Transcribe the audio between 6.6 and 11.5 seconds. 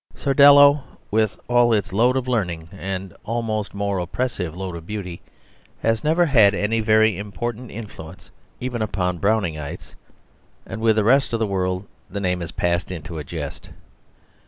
very important influence even upon Browningites, and with the rest of the